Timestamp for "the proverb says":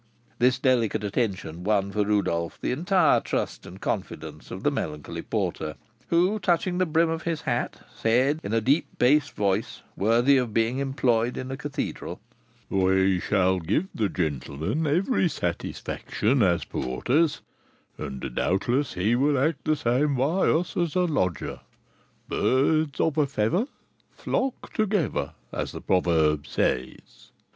25.73-27.29